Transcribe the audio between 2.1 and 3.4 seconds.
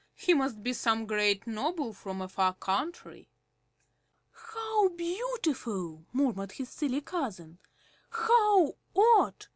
a far country."